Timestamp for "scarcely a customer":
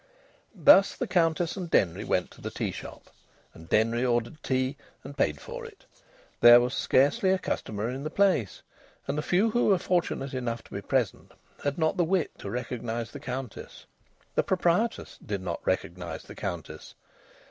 6.73-7.87